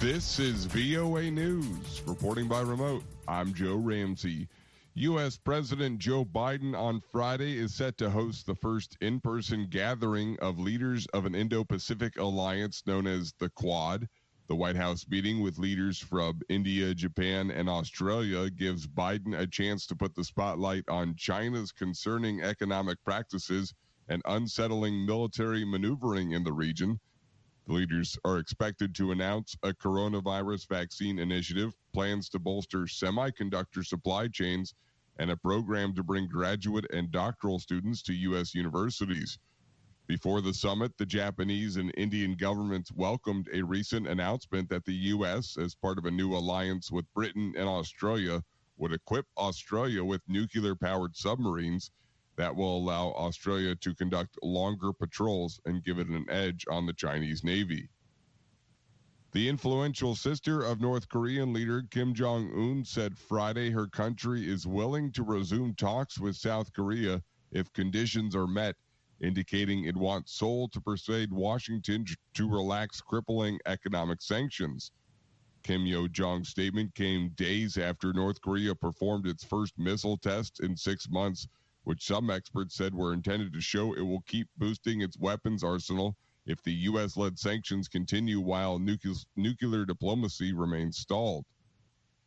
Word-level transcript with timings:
This 0.00 0.38
is 0.38 0.66
VOA 0.66 1.28
News, 1.28 2.02
reporting 2.06 2.46
by 2.46 2.60
remote. 2.60 3.02
I'm 3.26 3.52
Joe 3.52 3.74
Ramsey. 3.74 4.46
U.S. 4.94 5.36
President 5.36 5.98
Joe 5.98 6.24
Biden 6.24 6.78
on 6.78 7.00
Friday 7.00 7.58
is 7.58 7.74
set 7.74 7.98
to 7.98 8.08
host 8.08 8.46
the 8.46 8.54
first 8.54 8.96
in 9.00 9.18
person 9.18 9.66
gathering 9.68 10.38
of 10.38 10.60
leaders 10.60 11.08
of 11.14 11.26
an 11.26 11.34
Indo 11.34 11.64
Pacific 11.64 12.16
alliance 12.16 12.84
known 12.86 13.08
as 13.08 13.34
the 13.40 13.48
Quad. 13.50 14.08
The 14.46 14.54
White 14.54 14.76
House 14.76 15.04
meeting 15.08 15.40
with 15.40 15.58
leaders 15.58 15.98
from 15.98 16.42
India, 16.48 16.94
Japan, 16.94 17.50
and 17.50 17.68
Australia 17.68 18.50
gives 18.50 18.86
Biden 18.86 19.36
a 19.36 19.48
chance 19.48 19.84
to 19.88 19.96
put 19.96 20.14
the 20.14 20.22
spotlight 20.22 20.84
on 20.88 21.16
China's 21.16 21.72
concerning 21.72 22.40
economic 22.40 23.02
practices 23.02 23.74
and 24.06 24.22
unsettling 24.26 25.04
military 25.04 25.64
maneuvering 25.64 26.30
in 26.30 26.44
the 26.44 26.52
region. 26.52 27.00
Leaders 27.70 28.18
are 28.24 28.38
expected 28.38 28.94
to 28.94 29.12
announce 29.12 29.54
a 29.62 29.74
coronavirus 29.74 30.66
vaccine 30.68 31.18
initiative, 31.18 31.76
plans 31.92 32.30
to 32.30 32.38
bolster 32.38 32.84
semiconductor 32.84 33.84
supply 33.84 34.26
chains, 34.26 34.74
and 35.18 35.30
a 35.30 35.36
program 35.36 35.94
to 35.94 36.02
bring 36.02 36.26
graduate 36.26 36.86
and 36.90 37.10
doctoral 37.10 37.58
students 37.58 38.02
to 38.02 38.14
U.S. 38.14 38.54
universities. 38.54 39.38
Before 40.06 40.40
the 40.40 40.54
summit, 40.54 40.96
the 40.96 41.04
Japanese 41.04 41.76
and 41.76 41.92
Indian 41.98 42.36
governments 42.36 42.90
welcomed 42.90 43.50
a 43.52 43.60
recent 43.60 44.08
announcement 44.08 44.70
that 44.70 44.86
the 44.86 44.94
U.S., 45.12 45.58
as 45.58 45.74
part 45.74 45.98
of 45.98 46.06
a 46.06 46.10
new 46.10 46.34
alliance 46.34 46.90
with 46.90 47.12
Britain 47.12 47.52
and 47.54 47.68
Australia, 47.68 48.42
would 48.78 48.94
equip 48.94 49.26
Australia 49.36 50.02
with 50.02 50.22
nuclear 50.26 50.74
powered 50.74 51.14
submarines 51.14 51.90
that 52.38 52.54
will 52.54 52.76
allow 52.76 53.08
Australia 53.14 53.74
to 53.74 53.92
conduct 53.92 54.38
longer 54.44 54.92
patrols 54.92 55.60
and 55.66 55.82
give 55.82 55.98
it 55.98 56.06
an 56.06 56.24
edge 56.30 56.64
on 56.70 56.86
the 56.86 56.92
Chinese 56.92 57.42
Navy. 57.42 57.88
The 59.32 59.48
influential 59.48 60.14
sister 60.14 60.62
of 60.62 60.80
North 60.80 61.08
Korean 61.08 61.52
leader 61.52 61.82
Kim 61.90 62.14
Jong 62.14 62.50
un 62.54 62.84
said 62.84 63.18
Friday 63.18 63.70
her 63.70 63.88
country 63.88 64.48
is 64.48 64.68
willing 64.68 65.10
to 65.12 65.24
resume 65.24 65.74
talks 65.74 66.18
with 66.20 66.36
South 66.36 66.72
Korea 66.72 67.20
if 67.50 67.72
conditions 67.72 68.36
are 68.36 68.46
met, 68.46 68.76
indicating 69.20 69.84
it 69.84 69.96
wants 69.96 70.32
Seoul 70.32 70.68
to 70.68 70.80
persuade 70.80 71.32
Washington 71.32 72.06
to 72.34 72.48
relax 72.48 73.00
crippling 73.00 73.58
economic 73.66 74.22
sanctions. 74.22 74.92
Kim 75.64 75.84
Yo 75.86 76.06
Jong's 76.06 76.50
statement 76.50 76.94
came 76.94 77.30
days 77.30 77.76
after 77.76 78.12
North 78.12 78.40
Korea 78.40 78.76
performed 78.76 79.26
its 79.26 79.42
first 79.42 79.76
missile 79.76 80.16
test 80.16 80.60
in 80.60 80.76
six 80.76 81.10
months 81.10 81.48
which 81.88 82.04
some 82.04 82.28
experts 82.28 82.74
said 82.74 82.94
were 82.94 83.14
intended 83.14 83.50
to 83.50 83.62
show 83.62 83.94
it 83.94 84.02
will 84.02 84.20
keep 84.26 84.46
boosting 84.58 85.00
its 85.00 85.16
weapons 85.16 85.64
arsenal 85.64 86.14
if 86.44 86.62
the 86.62 86.74
U.S. 86.74 87.16
led 87.16 87.38
sanctions 87.38 87.88
continue 87.88 88.40
while 88.40 88.78
nuclear, 88.78 89.14
nuclear 89.36 89.86
diplomacy 89.86 90.52
remains 90.52 90.98
stalled. 90.98 91.46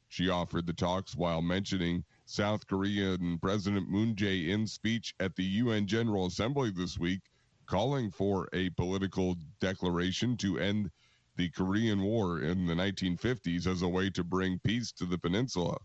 She 0.08 0.30
offered 0.30 0.66
the 0.66 0.74
talks 0.74 1.16
while 1.16 1.44
mentioning 1.44 2.04
South 2.26 2.66
Korean 2.66 3.38
President 3.38 3.88
Moon 3.88 4.16
Jae 4.16 4.48
in's 4.48 4.74
speech 4.74 5.14
at 5.20 5.36
the 5.36 5.44
UN 5.44 5.86
General 5.86 6.26
Assembly 6.26 6.72
this 6.72 6.98
week, 6.98 7.22
calling 7.68 8.10
for 8.10 8.50
a 8.54 8.72
political 8.72 9.38
declaration 9.60 10.38
to 10.38 10.58
end 10.58 10.90
the 11.36 11.50
Korean 11.50 12.02
War 12.02 12.42
in 12.42 12.66
the 12.66 12.74
1950s 12.74 13.68
as 13.68 13.84
a 13.84 13.88
way 13.88 14.10
to 14.10 14.24
bring 14.24 14.58
peace 14.58 14.92
to 14.94 15.06
the 15.06 15.20
peninsula. 15.20 15.78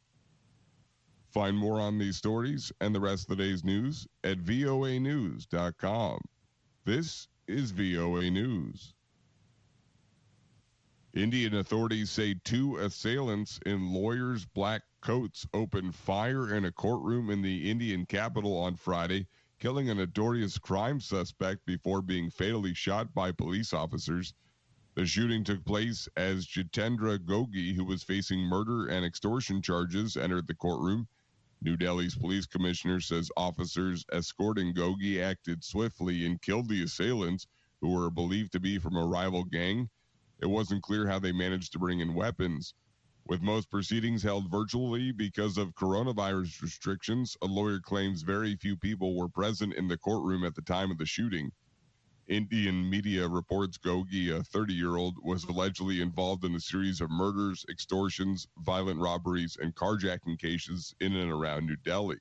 Find 1.36 1.58
more 1.58 1.78
on 1.78 1.98
these 1.98 2.16
stories 2.16 2.72
and 2.80 2.94
the 2.94 3.00
rest 3.00 3.24
of 3.24 3.36
the 3.36 3.44
day's 3.44 3.62
news 3.62 4.08
at 4.24 4.38
voanews.com. 4.38 6.20
This 6.86 7.28
is 7.46 7.72
VOA 7.72 8.30
News. 8.30 8.94
Indian 11.12 11.56
authorities 11.56 12.08
say 12.08 12.36
two 12.42 12.78
assailants 12.78 13.60
in 13.66 13.92
lawyers' 13.92 14.46
black 14.46 14.80
coats 15.02 15.46
opened 15.52 15.94
fire 15.94 16.54
in 16.54 16.64
a 16.64 16.72
courtroom 16.72 17.28
in 17.28 17.42
the 17.42 17.70
Indian 17.70 18.06
capital 18.06 18.56
on 18.56 18.74
Friday, 18.74 19.26
killing 19.58 19.90
a 19.90 19.94
notorious 19.94 20.56
crime 20.56 21.00
suspect 21.00 21.66
before 21.66 22.00
being 22.00 22.30
fatally 22.30 22.72
shot 22.72 23.12
by 23.12 23.30
police 23.30 23.74
officers. 23.74 24.32
The 24.94 25.04
shooting 25.04 25.44
took 25.44 25.62
place 25.66 26.08
as 26.16 26.46
Jitendra 26.46 27.18
Gogi, 27.18 27.74
who 27.74 27.84
was 27.84 28.02
facing 28.02 28.40
murder 28.40 28.86
and 28.86 29.04
extortion 29.04 29.60
charges, 29.60 30.16
entered 30.16 30.46
the 30.46 30.54
courtroom. 30.54 31.06
New 31.62 31.76
Delhi's 31.76 32.14
police 32.14 32.46
commissioner 32.46 33.00
says 33.00 33.30
officers 33.36 34.04
escorting 34.12 34.74
Gogi 34.74 35.20
acted 35.22 35.64
swiftly 35.64 36.26
and 36.26 36.40
killed 36.42 36.68
the 36.68 36.82
assailants, 36.82 37.46
who 37.80 37.90
were 37.90 38.10
believed 38.10 38.52
to 38.52 38.60
be 38.60 38.78
from 38.78 38.96
a 38.96 39.06
rival 39.06 39.44
gang. 39.44 39.88
It 40.38 40.46
wasn't 40.46 40.82
clear 40.82 41.06
how 41.06 41.18
they 41.18 41.32
managed 41.32 41.72
to 41.72 41.78
bring 41.78 42.00
in 42.00 42.14
weapons. 42.14 42.74
With 43.26 43.42
most 43.42 43.70
proceedings 43.70 44.22
held 44.22 44.50
virtually 44.50 45.12
because 45.12 45.58
of 45.58 45.74
coronavirus 45.74 46.62
restrictions, 46.62 47.36
a 47.42 47.46
lawyer 47.46 47.80
claims 47.80 48.22
very 48.22 48.54
few 48.56 48.76
people 48.76 49.16
were 49.16 49.28
present 49.28 49.74
in 49.74 49.88
the 49.88 49.98
courtroom 49.98 50.44
at 50.44 50.54
the 50.54 50.62
time 50.62 50.90
of 50.90 50.98
the 50.98 51.06
shooting. 51.06 51.50
Indian 52.28 52.90
media 52.90 53.28
reports 53.28 53.78
Gogi, 53.78 54.30
a 54.30 54.42
30 54.42 54.74
year 54.74 54.96
old, 54.96 55.16
was 55.22 55.44
allegedly 55.44 56.00
involved 56.00 56.44
in 56.44 56.56
a 56.56 56.60
series 56.60 57.00
of 57.00 57.08
murders, 57.08 57.64
extortions, 57.70 58.48
violent 58.58 58.98
robberies, 58.98 59.56
and 59.60 59.74
carjacking 59.76 60.36
cases 60.36 60.92
in 60.98 61.14
and 61.14 61.30
around 61.30 61.66
New 61.66 61.76
Delhi. 61.76 62.18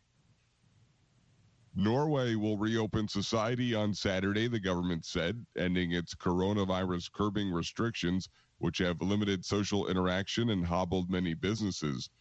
Norway 1.73 2.35
will 2.35 2.57
reopen 2.57 3.07
society 3.07 3.73
on 3.73 3.95
Saturday, 3.95 4.47
the 4.47 4.59
government 4.59 5.05
said, 5.05 5.43
ending 5.57 5.91
its 5.91 6.13
coronavirus 6.13 7.11
curbing 7.11 7.51
restrictions, 7.51 8.29
which 8.59 8.77
have 8.77 9.01
limited 9.01 9.43
social 9.43 9.87
interaction 9.87 10.51
and 10.51 10.67
hobbled 10.67 11.09
many 11.09 11.33
businesses. 11.33 12.11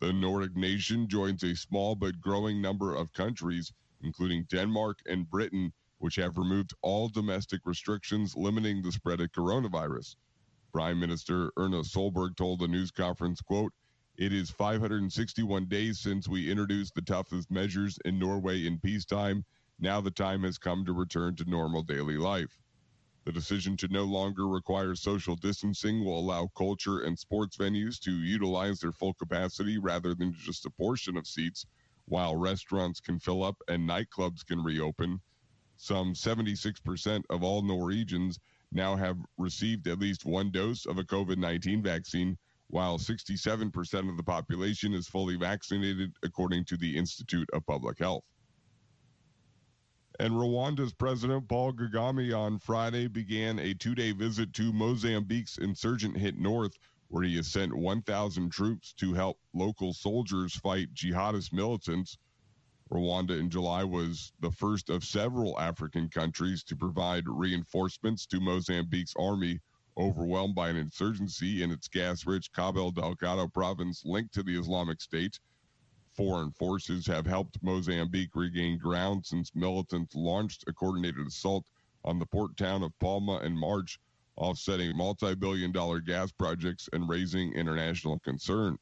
The 0.00 0.14
Nordic 0.14 0.56
nation 0.56 1.08
joins 1.08 1.44
a 1.44 1.54
small 1.54 1.94
but 1.94 2.20
growing 2.22 2.62
number 2.62 2.94
of 2.94 3.12
countries, 3.12 3.70
including 4.00 4.44
Denmark 4.44 5.00
and 5.06 5.28
Britain 5.28 5.74
which 5.98 6.16
have 6.16 6.38
removed 6.38 6.74
all 6.82 7.08
domestic 7.08 7.60
restrictions 7.64 8.36
limiting 8.36 8.82
the 8.82 8.92
spread 8.92 9.20
of 9.20 9.32
coronavirus. 9.32 10.16
Prime 10.72 10.98
Minister 10.98 11.52
Erna 11.56 11.82
Solberg 11.84 12.36
told 12.36 12.58
the 12.58 12.68
news 12.68 12.90
conference, 12.90 13.40
quote, 13.40 13.72
it 14.16 14.32
is 14.32 14.48
561 14.50 15.66
days 15.66 15.98
since 15.98 16.28
we 16.28 16.48
introduced 16.48 16.94
the 16.94 17.02
toughest 17.02 17.50
measures 17.50 17.98
in 18.04 18.16
Norway 18.16 18.64
in 18.64 18.78
peacetime. 18.78 19.44
Now 19.80 20.00
the 20.00 20.12
time 20.12 20.44
has 20.44 20.56
come 20.56 20.84
to 20.84 20.92
return 20.92 21.34
to 21.36 21.50
normal 21.50 21.82
daily 21.82 22.16
life. 22.16 22.56
The 23.24 23.32
decision 23.32 23.76
to 23.78 23.88
no 23.88 24.04
longer 24.04 24.46
require 24.46 24.94
social 24.94 25.34
distancing 25.34 26.04
will 26.04 26.18
allow 26.18 26.46
culture 26.56 27.00
and 27.00 27.18
sports 27.18 27.56
venues 27.56 27.98
to 28.00 28.12
utilize 28.12 28.78
their 28.78 28.92
full 28.92 29.14
capacity 29.14 29.78
rather 29.78 30.14
than 30.14 30.32
just 30.32 30.66
a 30.66 30.70
portion 30.70 31.16
of 31.16 31.26
seats, 31.26 31.66
while 32.04 32.36
restaurants 32.36 33.00
can 33.00 33.18
fill 33.18 33.42
up 33.42 33.56
and 33.66 33.88
nightclubs 33.88 34.44
can 34.44 34.62
reopen. 34.62 35.20
Some 35.76 36.14
76% 36.14 37.24
of 37.30 37.42
all 37.42 37.60
Norwegians 37.62 38.38
now 38.70 38.96
have 38.96 39.18
received 39.38 39.86
at 39.86 39.98
least 39.98 40.24
one 40.24 40.50
dose 40.50 40.86
of 40.86 40.98
a 40.98 41.04
COVID 41.04 41.36
19 41.36 41.82
vaccine, 41.82 42.38
while 42.68 42.98
67% 42.98 44.08
of 44.08 44.16
the 44.16 44.22
population 44.22 44.94
is 44.94 45.08
fully 45.08 45.36
vaccinated, 45.36 46.12
according 46.22 46.64
to 46.66 46.76
the 46.76 46.96
Institute 46.96 47.48
of 47.52 47.66
Public 47.66 47.98
Health. 47.98 48.24
And 50.20 50.34
Rwanda's 50.34 50.92
President 50.92 51.48
Paul 51.48 51.72
Kagame 51.72 52.32
on 52.36 52.60
Friday 52.60 53.08
began 53.08 53.58
a 53.58 53.74
two 53.74 53.96
day 53.96 54.12
visit 54.12 54.52
to 54.54 54.72
Mozambique's 54.72 55.58
insurgent 55.58 56.16
hit 56.16 56.38
north, 56.38 56.78
where 57.08 57.24
he 57.24 57.36
has 57.36 57.48
sent 57.48 57.76
1,000 57.76 58.50
troops 58.50 58.92
to 58.94 59.12
help 59.12 59.38
local 59.52 59.92
soldiers 59.92 60.54
fight 60.54 60.94
jihadist 60.94 61.52
militants 61.52 62.16
Rwanda 62.92 63.38
in 63.40 63.48
July 63.48 63.82
was 63.82 64.32
the 64.40 64.50
first 64.50 64.90
of 64.90 65.04
several 65.04 65.58
African 65.58 66.10
countries 66.10 66.62
to 66.64 66.76
provide 66.76 67.26
reinforcements 67.26 68.26
to 68.26 68.40
Mozambique's 68.40 69.14
army, 69.18 69.60
overwhelmed 69.96 70.54
by 70.54 70.68
an 70.68 70.76
insurgency 70.76 71.62
in 71.62 71.70
its 71.70 71.88
gas 71.88 72.26
rich 72.26 72.52
Cabo 72.52 72.90
Delgado 72.90 73.48
province 73.48 74.04
linked 74.04 74.34
to 74.34 74.42
the 74.42 74.58
Islamic 74.58 75.00
State. 75.00 75.40
Foreign 76.12 76.52
forces 76.52 77.06
have 77.06 77.24
helped 77.24 77.62
Mozambique 77.62 78.36
regain 78.36 78.78
ground 78.78 79.24
since 79.24 79.54
militants 79.54 80.14
launched 80.14 80.64
a 80.68 80.72
coordinated 80.74 81.26
assault 81.26 81.66
on 82.04 82.18
the 82.18 82.26
port 82.26 82.54
town 82.56 82.82
of 82.82 82.96
Palma 82.98 83.38
in 83.38 83.56
March, 83.58 83.98
offsetting 84.36 84.94
multi 84.94 85.34
billion 85.34 85.72
dollar 85.72 86.00
gas 86.00 86.30
projects 86.32 86.88
and 86.92 87.08
raising 87.08 87.54
international 87.54 88.18
concern. 88.18 88.78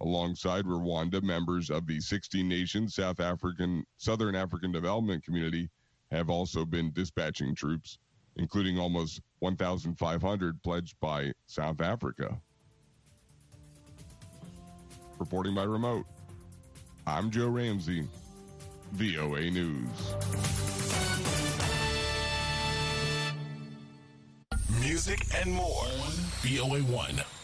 Alongside 0.00 0.66
Rwanda, 0.66 1.22
members 1.22 1.70
of 1.70 1.86
the 1.86 2.00
16 2.00 2.46
Nations 2.46 2.94
South 2.94 3.18
African 3.18 3.84
Southern 3.96 4.34
African 4.34 4.70
Development 4.70 5.24
Community 5.24 5.70
have 6.10 6.28
also 6.28 6.64
been 6.64 6.92
dispatching 6.92 7.54
troops, 7.54 7.98
including 8.36 8.78
almost 8.78 9.20
1,500 9.38 10.62
pledged 10.62 10.96
by 11.00 11.32
South 11.46 11.80
Africa. 11.80 12.38
Reporting 15.18 15.54
by 15.54 15.64
remote, 15.64 16.04
I'm 17.06 17.30
Joe 17.30 17.48
Ramsey, 17.48 18.06
VOA 18.92 19.50
News. 19.50 19.88
Music 24.80 25.20
and 25.40 25.50
more. 25.50 25.86
VOA 26.42 26.80
1. 26.80 27.35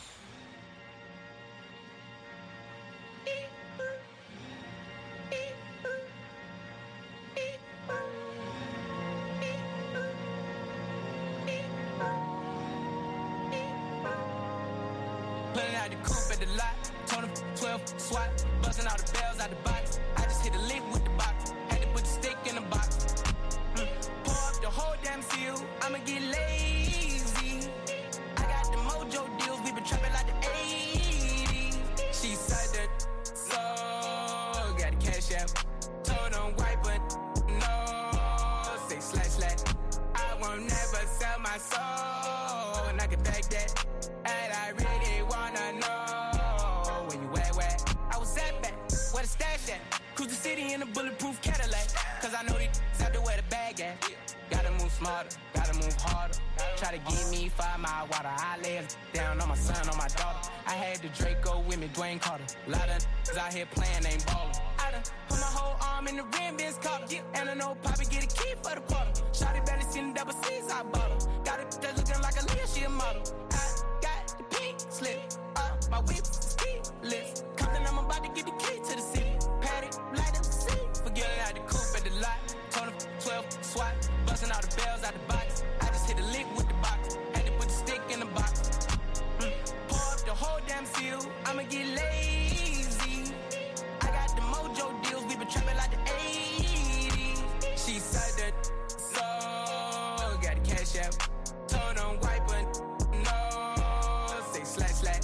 My 41.52 41.58
soul. 41.58 42.88
And 42.88 43.00
I 43.00 43.06
can 43.06 43.22
back 43.22 43.42
that. 43.54 43.84
And 44.24 44.52
I 44.64 44.68
really 44.70 45.22
wanna 45.22 45.66
know 45.82 47.04
where 47.08 47.20
you 47.22 47.28
at, 47.36 47.54
where 47.54 47.76
I 48.10 48.16
was 48.16 48.36
at 48.38 48.62
back, 48.62 48.74
where 49.12 49.22
the 49.22 49.28
stash 49.28 49.68
at. 49.68 49.80
Cruise 50.14 50.28
the 50.28 50.34
city 50.34 50.72
in 50.72 50.80
a 50.82 50.86
bulletproof 50.86 51.40
Cadillac. 51.42 51.88
Cause 52.22 52.34
I 52.38 52.42
know 52.44 52.56
these 52.58 52.80
out 53.02 53.12
there 53.12 53.20
where 53.20 53.36
the 53.36 53.42
bag 53.50 53.80
at. 53.80 53.96
Gotta 54.50 54.70
move 54.72 54.92
smarter, 54.92 55.36
gotta 55.54 55.74
move 55.74 55.94
harder. 56.00 56.38
Try 56.76 56.96
to 56.96 57.00
give 57.10 57.30
me 57.30 57.50
five 57.50 57.80
mile 57.80 58.06
water. 58.06 58.32
I 58.32 58.56
lay 58.62 58.80
down 59.12 59.40
on 59.40 59.48
my 59.48 59.54
son, 59.54 59.88
on 59.90 59.96
my 59.98 60.08
daughter. 60.08 60.50
I 60.66 60.72
had 60.72 60.98
the 61.02 61.08
Draco 61.08 61.60
with 61.68 61.78
me, 61.78 61.88
Dwayne 61.88 62.20
Carter. 62.20 62.44
lot 62.66 62.88
of 62.88 63.38
out 63.38 63.52
here 63.52 63.66
playing, 63.66 64.06
ain't 64.06 64.24
ballin'. 64.26 64.71
Done 64.92 65.02
put 65.26 65.40
my 65.40 65.46
whole 65.46 65.76
arm 65.80 66.06
in 66.06 66.16
the 66.16 66.24
rim, 66.36 66.56
Ben's 66.58 66.76
caught 66.76 67.10
And 67.34 67.48
I 67.48 67.54
know 67.54 67.74
Poppy 67.82 68.04
get 68.04 68.24
a 68.24 68.26
key 68.26 68.52
for 68.62 68.74
the 68.74 68.82
quarter. 68.82 69.12
Shotty 69.32 69.64
barely 69.64 69.84
seen 69.84 70.12
the 70.12 70.18
double 70.18 70.34
C's, 70.44 70.70
I 70.70 70.82
bought 70.82 71.10
her. 71.10 71.18
Got 71.44 71.60
it 71.60 71.78
that's 71.80 71.96
looking 71.96 72.20
like 72.20 72.36
a 72.36 72.44
Leah, 72.52 72.68
she 72.68 72.84
a 72.84 72.90
model. 72.90 73.22
I 73.52 73.64
got 74.04 74.36
the 74.36 74.44
pink 74.54 74.76
slip, 74.90 75.18
uh, 75.56 75.72
my 75.90 76.00
whip 76.00 76.26
ski 76.26 76.70
lift. 77.02 77.44
Compton, 77.56 77.86
I'm 77.88 78.04
about 78.04 78.22
to 78.22 78.30
get 78.36 78.44
the 78.44 78.52
key 78.60 78.76
to 78.84 78.96
the 78.96 79.00
city. 79.00 79.32
Patty, 79.62 79.88
light 80.12 80.36
up 80.36 80.44
the 80.44 80.52
seat. 80.64 80.86
Forget 81.02 81.24
it 81.24 81.40
out 81.46 81.54
the 81.54 81.64
coupe 81.72 81.96
at 81.96 82.04
the 82.04 82.12
lot. 82.20 82.40
Told 82.70 82.88
him 82.88 82.96
12 83.20 83.64
swat, 83.64 83.94
busting 84.26 84.52
all 84.52 84.60
the 84.60 84.76
bells 84.76 85.04
out 85.04 85.14
the 85.14 85.24
box. 85.32 85.64
I 85.80 85.86
just 85.86 86.04
hit 86.06 86.20
a 86.20 86.26
lick 86.36 86.46
with 86.54 86.68
the 86.68 86.78
box. 86.84 87.16
Had 87.32 87.46
to 87.46 87.52
put 87.52 87.68
the 87.68 87.78
stick 87.80 88.02
in 88.12 88.20
the 88.20 88.30
box. 88.36 88.60
Mm. 89.40 89.52
Pour 89.88 90.12
up 90.12 90.20
the 90.28 90.36
whole 90.36 90.60
damn 90.66 90.84
seal. 90.84 91.24
I'ma 91.46 91.62
get 91.62 91.86
lazy. 91.96 92.51
Mojo 94.82 95.02
deals. 95.08 95.24
We 95.24 95.36
been 95.36 95.48
trapping 95.48 95.76
like 95.76 95.90
the 95.90 95.96
80s. 96.10 97.42
She 97.76 97.98
said 97.98 98.32
that 98.38 98.72
so 98.86 99.20
got 100.42 100.62
the 100.62 100.70
cash 100.70 100.96
out. 100.98 101.16
Told 101.68 101.98
him 101.98 102.20
wipe 102.20 102.50
it. 102.50 102.82
No, 103.24 104.40
say 104.52 104.64
slash 104.64 104.90
slash. 104.90 105.22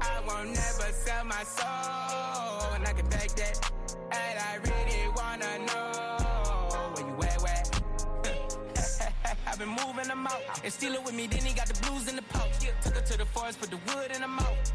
I 0.00 0.20
won't 0.26 0.48
never 0.48 0.92
sell 0.92 1.24
my 1.24 1.42
soul. 1.44 2.72
And 2.74 2.86
I 2.86 2.92
can 2.92 3.08
back 3.08 3.28
that. 3.28 3.72
And 4.12 4.38
I 4.38 4.56
really 4.62 5.08
wanna 5.16 5.58
know 5.66 6.92
where 6.94 7.06
you 7.06 7.14
at, 7.22 7.42
where? 7.42 7.62
I've 9.46 9.58
been 9.58 9.68
moving 9.68 10.08
them 10.08 10.26
out 10.26 10.42
and 10.62 10.72
steal 10.72 10.94
it 10.94 11.04
with 11.04 11.14
me. 11.14 11.26
Then 11.26 11.40
he 11.40 11.54
got 11.54 11.66
the 11.66 11.80
blues 11.86 12.08
in 12.08 12.16
the 12.16 12.22
pouch. 12.22 12.52
Took 12.82 12.94
her 12.94 13.02
to 13.02 13.18
the 13.18 13.26
forest, 13.26 13.60
put 13.60 13.70
the 13.70 13.78
wood 13.86 14.12
in 14.14 14.20
the 14.20 14.28
mouth. 14.28 14.73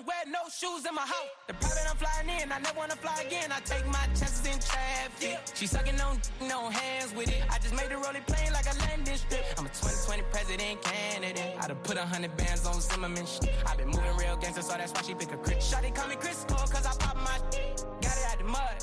Don't 0.00 0.06
wear 0.06 0.24
no 0.28 0.48
shoes 0.48 0.86
in 0.88 0.94
my 0.94 1.02
house. 1.02 1.28
The 1.46 1.52
private 1.52 1.84
I'm 1.90 1.96
flying 1.96 2.40
in, 2.40 2.50
I 2.50 2.58
never 2.58 2.78
wanna 2.78 2.96
fly 2.96 3.20
again. 3.20 3.52
I 3.52 3.60
take 3.60 3.86
my 3.86 4.06
chances 4.16 4.46
in 4.46 4.58
traffic. 4.58 5.38
She 5.52 5.66
sucking 5.66 6.00
on 6.00 6.18
no 6.48 6.70
hands 6.70 7.12
with 7.14 7.28
it. 7.28 7.44
I 7.50 7.58
just 7.58 7.74
made 7.74 7.90
the 7.90 7.98
rolling 7.98 8.22
plane 8.22 8.50
like 8.50 8.64
a 8.64 8.78
landing 8.78 9.16
strip. 9.16 9.44
I'm 9.58 9.66
a 9.66 9.68
2020 9.68 10.22
president 10.32 10.80
candidate. 10.80 11.54
I 11.60 11.66
done 11.68 11.76
put 11.82 11.98
a 11.98 12.06
hundred 12.06 12.34
bands 12.38 12.64
on 12.64 12.80
Zimmerman. 12.80 13.26
Shit. 13.26 13.52
I 13.66 13.76
been 13.76 13.88
moving 13.88 14.16
real 14.16 14.38
gangster, 14.38 14.62
so 14.62 14.72
that's 14.72 14.90
why 14.92 15.02
she 15.02 15.14
pick 15.14 15.32
a 15.32 15.36
crit. 15.36 15.58
Shotty 15.58 15.94
call 15.94 16.08
me 16.08 16.16
Chris 16.16 16.46
Cole, 16.48 16.66
cause 16.66 16.86
I 16.86 16.96
pop 16.96 17.16
my 17.16 17.36
shit. 17.52 17.84
Got 18.00 18.16
it 18.16 18.24
out 18.32 18.38
the 18.38 18.44
mud. 18.44 18.76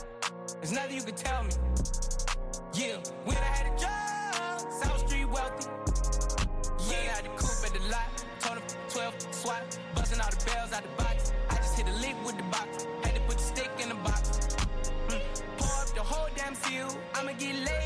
There's 0.62 0.72
nothing 0.72 0.98
you 0.98 1.02
can 1.02 1.16
tell 1.16 1.44
me. 1.44 1.54
Yeah, 2.76 2.98
when 3.26 3.38
I 3.38 3.52
had 3.58 3.66
a 3.66 3.76
job, 3.76 4.72
South 4.72 5.10
Street 5.10 5.26
wealthy. 5.26 5.66
Yeah, 6.88 7.10
I 7.10 7.16
had 7.16 7.26
the 7.26 7.30
coupe 7.30 7.66
at 7.66 7.74
the 7.74 7.82
lot. 7.90 8.06
Told 8.40 8.60
him 8.60 8.64
12 8.90 9.34
swat, 9.34 9.80
busting 9.96 10.22
all 10.22 10.30
the 10.30 10.46
bells 10.46 10.72
out 10.74 10.84
the 10.84 10.90
box. 10.90 11.07
Lick 12.18 12.26
with 12.26 12.38
the 12.38 12.44
box. 12.44 12.88
Had 13.04 13.16
to 13.16 13.22
put 13.22 13.38
the 13.38 13.44
stick 13.44 13.70
in 13.82 13.90
the 13.90 13.96
box. 13.96 14.56
Mm. 15.08 15.22
Pour 15.58 15.82
up 15.82 15.88
the 15.94 16.02
whole 16.02 16.30
damn 16.36 16.56
seal. 16.56 16.88
I'ma 17.14 17.32
get 17.34 17.56
lazy. 17.56 17.77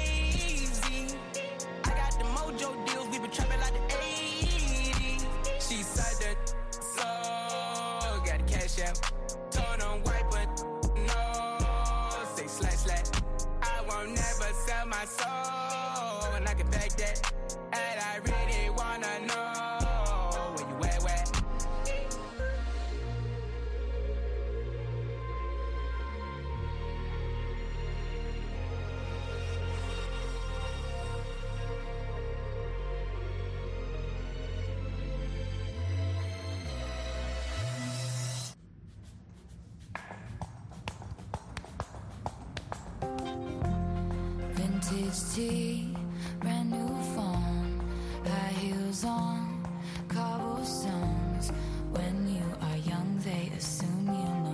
Vintage 44.91 45.33
tea, 45.33 45.87
brand 46.41 46.69
new 46.69 46.87
phone, 47.15 47.81
high 48.25 48.53
heels 48.59 49.05
on, 49.05 49.63
cobblestones. 50.09 51.49
When 51.91 52.27
you 52.27 52.43
are 52.61 52.77
young, 52.77 53.17
they 53.23 53.51
assume 53.55 54.07
you 54.07 54.11
know 54.43 54.50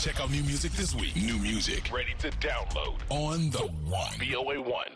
Check 0.00 0.18
out 0.18 0.30
new 0.30 0.42
music 0.44 0.72
this 0.72 0.94
week. 0.94 1.14
New 1.14 1.36
music 1.36 1.92
ready 1.92 2.14
to 2.20 2.30
download 2.38 2.96
on 3.10 3.50
the 3.50 3.66
one. 3.84 4.14
VOA 4.18 4.58
one. 4.62 4.89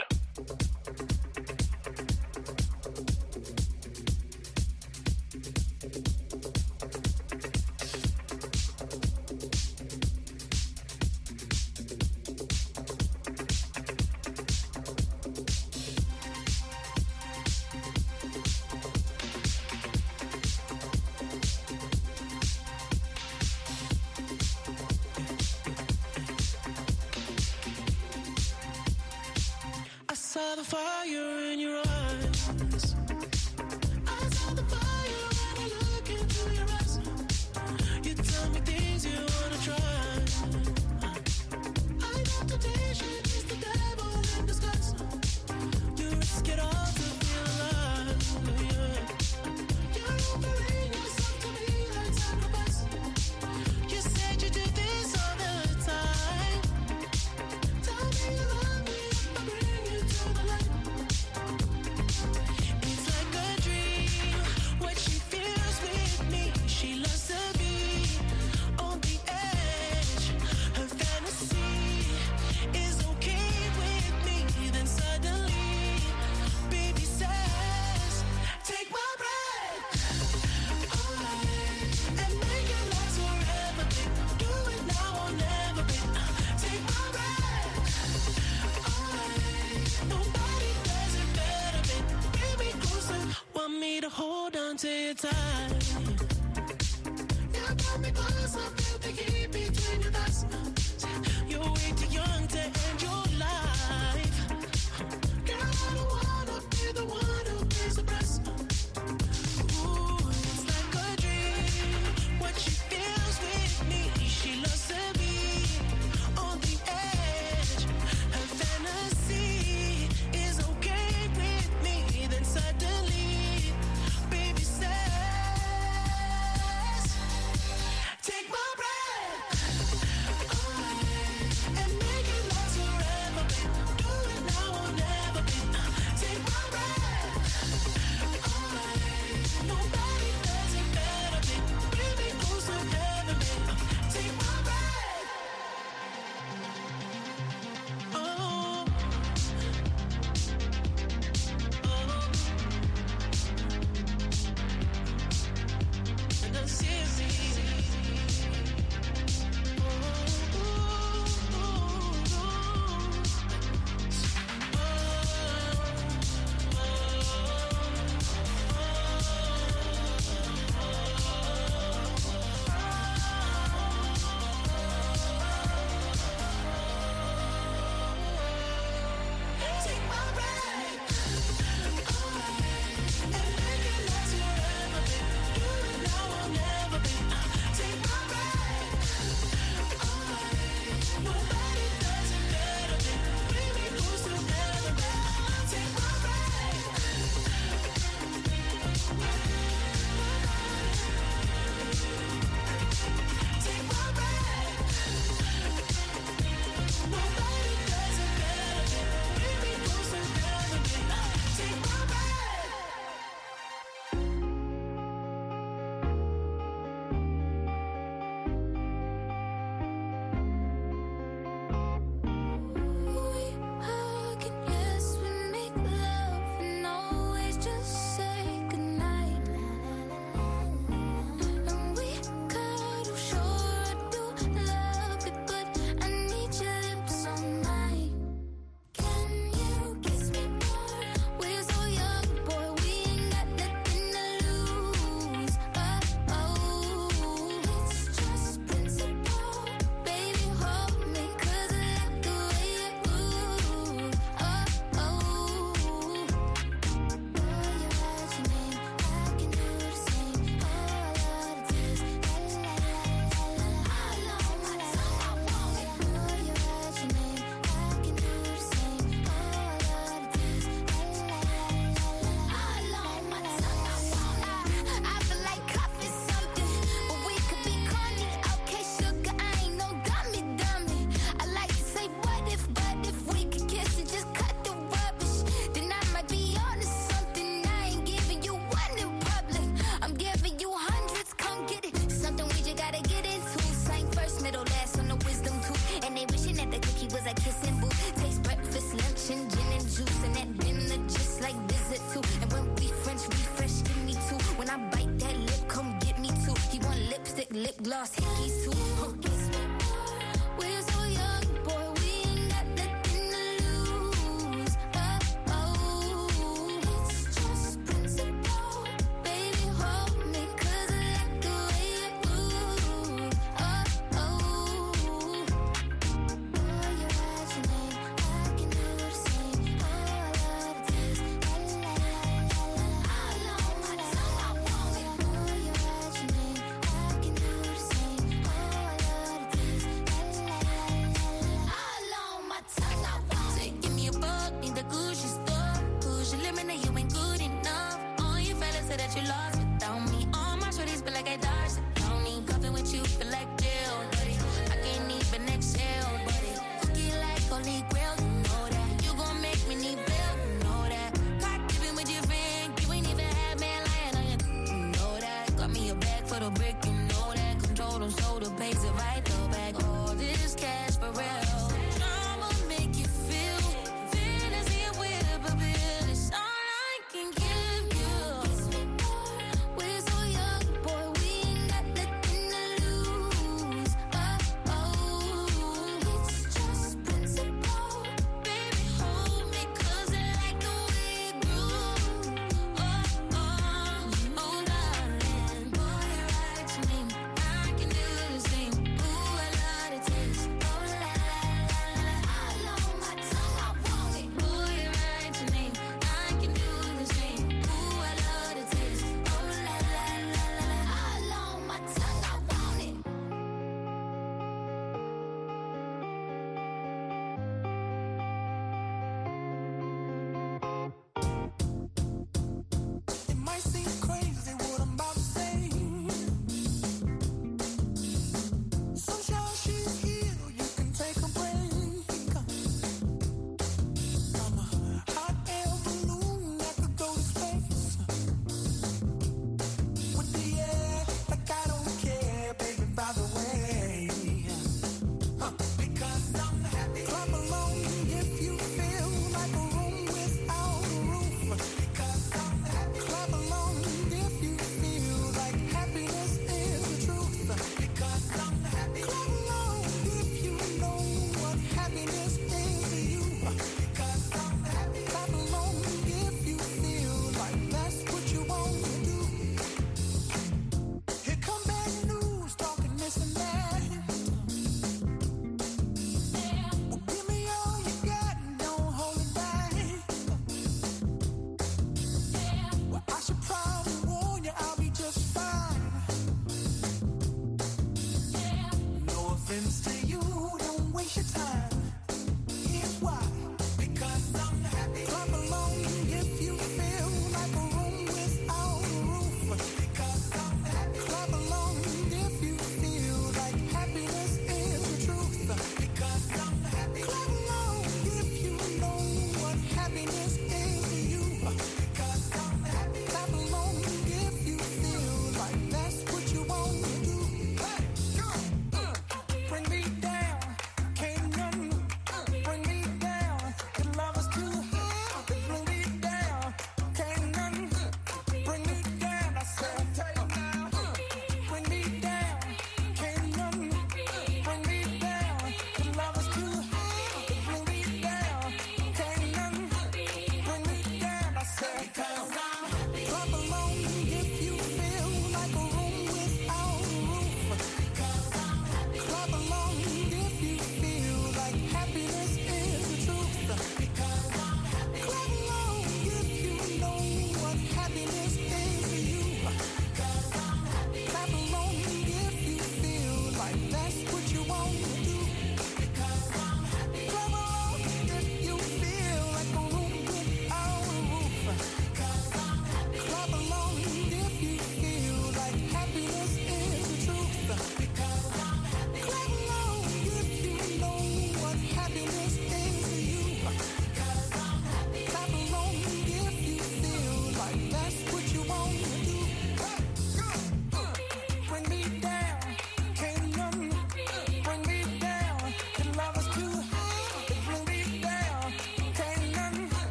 time, 94.76 94.88
your 94.88 95.14
time. 95.14 95.73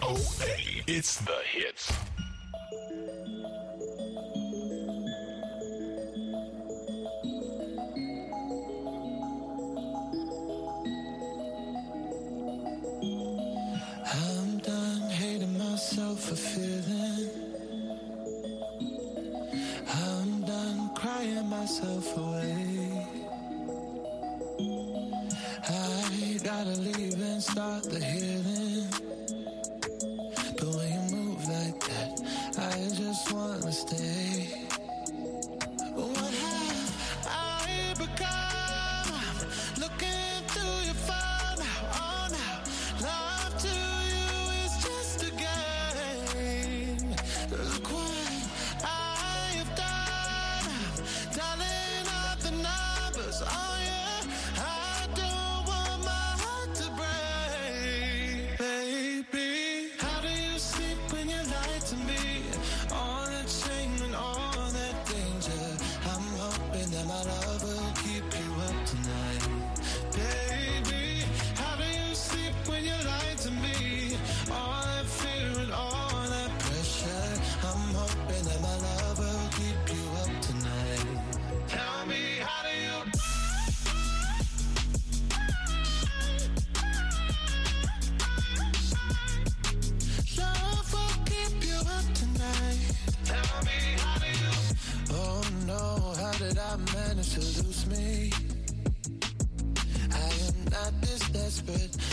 VOA. 0.00 0.82
It's 0.86 1.16
the 1.18 1.38
hits. 1.44 1.92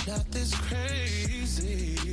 Not 0.09 0.31
this 0.31 0.55
crazy. 0.55 2.08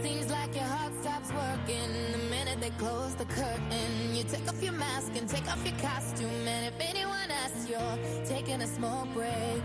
Seems 0.00 0.30
like 0.30 0.54
your 0.54 0.64
heart 0.64 0.92
stops 1.00 1.30
working 1.32 1.90
the 2.12 2.18
minute 2.30 2.60
they 2.60 2.70
close 2.70 3.14
the 3.14 3.26
curtain. 3.26 4.14
You 4.14 4.24
take 4.24 4.48
off 4.48 4.62
your 4.62 4.72
mask 4.72 5.12
and 5.16 5.28
take 5.28 5.46
off 5.50 5.62
your 5.64 5.78
costume. 5.78 6.46
And 6.46 6.66
if 6.66 6.74
anyone 6.80 7.30
asks, 7.44 7.68
you're 7.68 7.98
taking 8.24 8.62
a 8.62 8.66
smoke 8.66 9.08
break. 9.12 9.62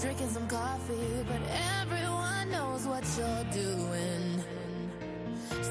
Drinking 0.00 0.28
some 0.28 0.46
coffee, 0.48 1.24
but 1.26 1.40
everyone 1.80 2.50
knows 2.50 2.86
what 2.86 3.04
you're 3.16 3.46
doing. 3.52 4.42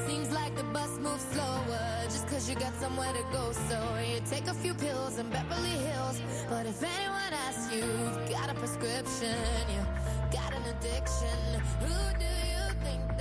Seems 0.06 0.32
like 0.32 0.56
the 0.56 0.64
bus 0.64 0.98
moves 0.98 1.24
slower 1.32 1.84
just 2.04 2.28
cause 2.28 2.48
you 2.48 2.56
got 2.56 2.74
somewhere 2.74 3.12
to 3.12 3.24
go. 3.32 3.52
So 3.68 3.78
you 4.08 4.20
take 4.28 4.46
a 4.46 4.54
few 4.54 4.74
pills 4.74 5.18
in 5.18 5.28
Beverly 5.30 5.76
Hills. 5.88 6.20
But 6.48 6.66
if 6.66 6.82
anyone 6.82 7.32
asks 7.46 7.72
you, 7.72 7.78
you've 7.80 8.30
got 8.30 8.50
a 8.50 8.54
prescription, 8.54 9.36
you 9.74 9.82
got 10.32 10.52
an 10.52 10.62
addiction. 10.72 11.38
Who 11.80 12.18
do 12.18 12.43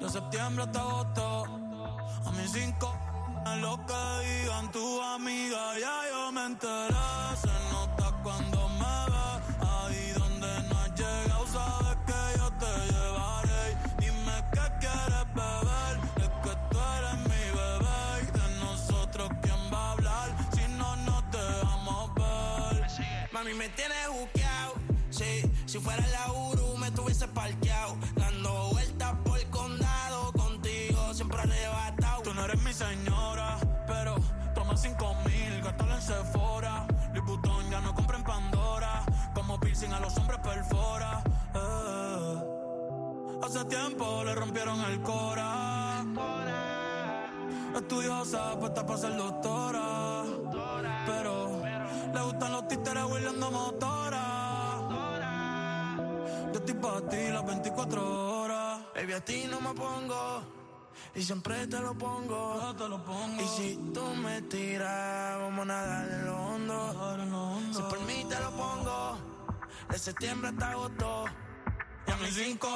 De 0.00 0.08
septiembre 0.08 0.64
hasta 0.64 0.80
agosto 0.80 1.44
A 2.24 2.30
mis 2.32 2.50
cinco 2.50 2.96
Lo 3.60 3.76
que 3.86 4.26
digan 4.26 4.72
tu 4.72 5.02
amiga, 5.02 5.78
ya 5.78 6.00
yo 6.10 6.32
me 6.32 6.46
enteré. 6.46 6.94
Se 7.42 7.54
nota 7.72 8.06
cuando 8.22 8.68
me 8.80 8.96
ve. 9.12 9.28
Ahí 9.60 10.12
donde 10.18 10.68
no 10.68 10.78
has 10.78 10.90
llegado, 10.94 11.46
sabes 11.46 11.96
que 12.06 12.38
yo 12.38 12.50
te 12.62 12.72
llevaré. 12.92 13.76
Dime 13.98 14.36
qué 14.54 14.66
quieres 14.80 15.26
beber. 15.34 15.94
Es 16.24 16.30
que 16.44 16.52
tú 16.70 16.78
eres 16.96 17.18
mi 17.30 17.44
bebé. 17.58 18.00
Y 18.22 18.30
de 18.38 18.46
nosotros, 18.60 19.28
¿quién 19.42 19.60
va 19.72 19.88
a 19.88 19.92
hablar? 19.92 20.28
Si 20.54 20.68
no 20.80 20.96
nos 20.96 21.22
dejamos 21.30 22.14
ver. 22.14 22.86
Mami, 23.32 23.52
me 23.54 23.68
tienes 23.70 24.08
buqueado. 24.08 24.89
Si 25.66 25.78
fuera 25.78 26.02
la 26.06 26.32
Uru, 26.32 26.78
me 26.78 26.90
tuviese 26.92 27.28
parqueado. 27.28 27.94
Dando 28.14 28.70
vueltas 28.70 29.14
por 29.22 29.38
el 29.38 29.50
condado. 29.50 30.32
Contigo 30.32 31.12
siempre 31.12 31.40
arrebatado. 31.42 32.22
Tú 32.22 32.32
no 32.32 32.46
eres 32.46 32.62
mi 32.62 32.72
señora, 32.72 33.58
pero 33.86 34.14
toma 34.54 34.74
cinco 34.78 35.14
mil, 35.26 35.60
gástalo 35.62 35.94
en 35.94 36.00
Sephora. 36.00 36.86
Liputón 37.12 37.70
ya 37.70 37.82
no 37.82 37.94
compra 37.94 38.16
en 38.16 38.24
Pandora, 38.24 39.04
como 39.34 39.60
piercing 39.60 39.92
a 39.92 40.00
los 40.00 40.16
hombres 40.16 40.40
perfora. 40.40 41.22
Eh. 41.54 42.42
Hace 43.42 43.64
tiempo 43.66 44.24
le 44.24 44.34
rompieron 44.34 44.80
el 44.80 45.02
cora. 45.02 46.02
Estudiosa, 47.76 48.58
puesta 48.58 48.86
para 48.86 48.98
ser 48.98 49.16
doctora. 49.18 50.24
Pero 51.04 51.60
le 52.14 52.20
gustan 52.22 52.52
los 52.52 52.68
títeres 52.68 53.04
huirleando 53.04 53.50
motora 53.50 54.39
estoy 56.70 56.72
para 56.72 57.08
ti 57.08 57.32
las 57.32 57.46
24 57.46 58.40
horas. 58.40 58.80
Baby, 58.94 59.12
a 59.12 59.24
ti 59.24 59.44
no 59.48 59.60
me 59.60 59.74
pongo. 59.74 60.42
Y 61.14 61.22
siempre 61.22 61.66
te 61.66 61.78
lo 61.80 61.94
pongo. 61.94 62.74
Te 62.76 62.88
lo 62.88 63.04
pongo. 63.04 63.42
Y 63.42 63.46
si 63.46 63.76
tú 63.92 64.04
me 64.16 64.42
tiras, 64.42 65.38
vamos 65.38 65.62
a 65.62 65.64
nadar 65.64 66.08
en 66.08 66.26
lo 66.26 66.36
hondo. 66.36 67.14
En 67.14 67.30
lo 67.30 67.42
hondo. 67.42 67.76
Si 67.76 67.82
por 67.82 68.00
mí 68.06 68.24
te 68.28 68.38
lo 68.40 68.50
pongo. 68.52 69.18
De 69.88 69.98
septiembre 69.98 70.50
hasta 70.50 70.70
agosto. 70.70 71.24
Y 72.06 72.10
a 72.10 72.16
mis 72.16 72.34
cinco. 72.34 72.68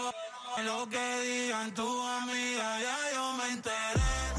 En 0.57 0.67
lo 0.67 0.89
que 0.89 1.21
digan 1.21 1.75
tu 1.75 2.03
amiga, 2.03 2.81
ya 2.81 2.97
yo 3.15 3.33
me 3.33 3.53
enteré. 3.53 4.34